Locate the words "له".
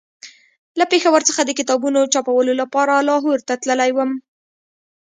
0.79-0.85